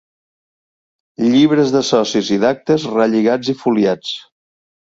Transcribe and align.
Llibres 1.25 1.75
de 1.75 1.83
socis 1.91 2.33
i 2.37 2.41
d'actes, 2.47 2.89
relligats 2.97 3.55
i 3.57 3.59
foliats. 3.63 4.19